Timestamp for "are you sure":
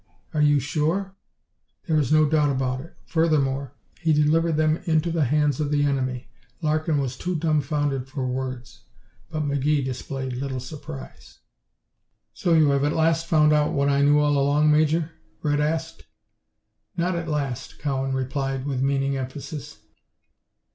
0.33-1.15